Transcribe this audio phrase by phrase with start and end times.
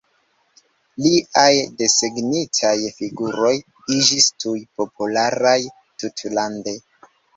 [1.03, 3.53] Liaj desegnitaj figuroj
[3.99, 5.57] iĝis tuj popularaj
[6.03, 6.79] tutlande.